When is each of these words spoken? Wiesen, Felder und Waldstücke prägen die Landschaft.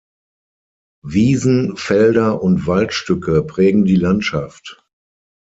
Wiesen, 1.05 1.77
Felder 1.77 2.41
und 2.41 2.65
Waldstücke 2.65 3.43
prägen 3.43 3.85
die 3.85 3.97
Landschaft. 3.97 4.83